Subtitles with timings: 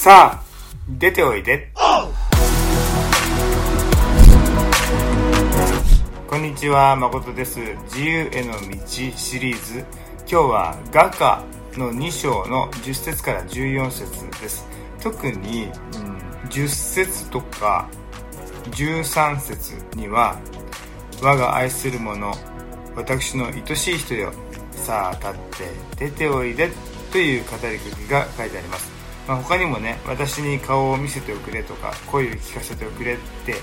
[0.00, 0.42] さあ、
[0.88, 1.70] 出ておいで。
[6.26, 7.60] こんにちは、誠です。
[7.84, 9.84] 自由への道シリーズ。
[10.20, 11.44] 今日は画家
[11.76, 14.66] の2章の10節から14節です。
[15.02, 16.16] 特に、うん、
[16.48, 17.86] 10節とか
[18.70, 20.38] 13節には、
[21.20, 22.32] 我が愛する者、
[22.96, 24.32] 私の愛しい人よ、
[24.72, 25.32] さあ立っ
[25.98, 26.70] て出ておいで
[27.12, 28.99] という語りかけが書いてあります。
[29.30, 33.16] まあ、他にもね、私に顔を見せておくれとか、声を聞かせておくれっ
[33.46, 33.54] て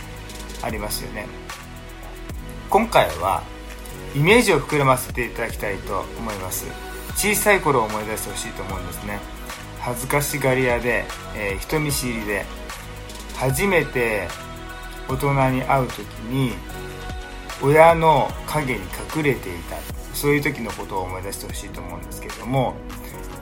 [0.61, 1.25] ありますよね。
[2.69, 3.43] 今回は、
[4.15, 6.67] イメージを膨らませていただきたいと思います。
[7.17, 9.19] 小さい頃を思い出してほしいと思うんですね。
[9.81, 11.03] 恥ずかしがり屋で、
[11.35, 12.45] えー、人見知りで、
[13.35, 14.29] 初めて
[15.09, 16.53] 大人に会う時に、
[17.61, 18.79] 親の影に
[19.15, 19.75] 隠れていた。
[20.13, 22.73] そういう時のことを思い出してほしいと思うんですけれども、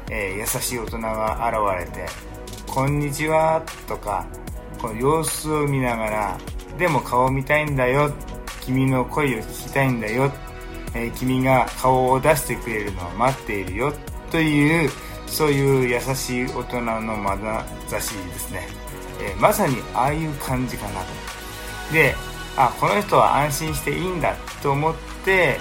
[0.09, 2.05] えー、優しい大人が現れて
[2.67, 4.25] 「こんにちは」とか
[4.81, 6.37] この様子を見ながら
[6.77, 8.11] 「でも顔見たいんだよ」
[8.61, 10.31] 「君の声を聞きたいんだよ」
[10.93, 13.93] えー、君が顔を出してくれるのを待っているよ」
[14.31, 14.91] という
[15.27, 18.67] そういう優しい大人の眼差しですね、
[19.21, 21.07] えー、まさにああいう感じかなと。
[21.93, 22.15] で
[22.57, 25.59] あこの人は安心していいんだと思って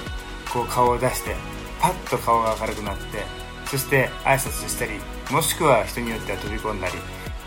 [0.53, 1.35] こう顔を出して
[1.81, 3.03] パッと顔が明るくなって
[3.75, 4.93] そして挨拶したり
[5.33, 6.93] もしくは人によっては飛び込んだり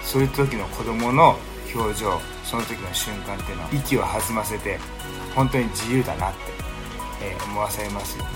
[0.04, 1.38] そういう時の子供の
[1.74, 4.78] 表情その時の瞬間っていうのは息を弾ませて
[5.34, 6.40] 本当に自由だなって、
[7.24, 8.32] えー、思わされますよね、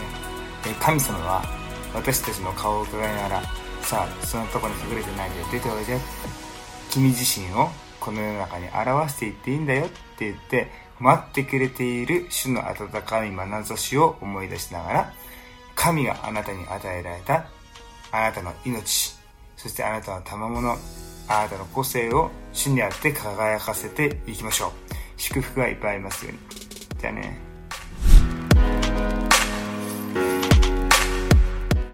[0.68, 1.44] えー、神様は
[1.94, 3.42] 私たちの顔を伺いながら
[3.82, 6.00] さあそのとこに隠れてないで出ておいで
[6.92, 7.68] 君自身を
[8.00, 9.88] この世の中に表していっていいんだよ。
[9.88, 15.14] って言って待ってくれている主の温かい眼差しを思い出しながら
[15.76, 17.48] 神があなたに与えられた
[18.12, 19.16] あなたの命、
[19.58, 20.72] そしてあなたの賜物、
[21.28, 24.72] あなたの個性を主にあって輝かせていきましょう。
[25.18, 26.40] 祝福がいっぱいありますように。
[27.00, 27.51] じゃあね。